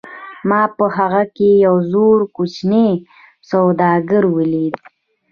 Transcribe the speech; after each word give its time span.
ما 0.49 0.61
په 0.77 0.85
هغه 0.97 1.23
کې 1.35 1.49
یو 1.65 1.75
زړور 1.89 2.19
کوچنی 2.35 2.89
سوداګر 3.49 4.23
ولید 4.35 4.75